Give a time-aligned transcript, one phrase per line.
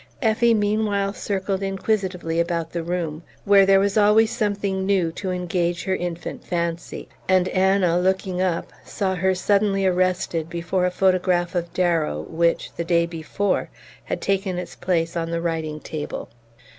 [0.23, 5.83] Effie meanwhile circled inquisitively about the room, where there was always something new to engage
[5.83, 11.71] her infant fancy; and Anna, looking up, saw her suddenly arrested before a photograph of
[11.75, 13.69] Darrow which, the day before,
[14.05, 16.29] had taken its place on the writing table.